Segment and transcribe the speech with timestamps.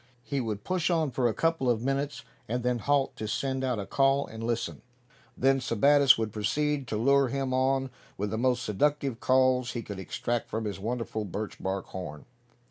[0.23, 3.77] He would push on for a couple of minutes, and then halt to send out
[3.77, 4.81] a call, and listen.
[5.37, 9.99] Then Sebattis would proceed to lure him on with the most seductive calls he could
[9.99, 12.25] extract from his wonderful birch bark horn.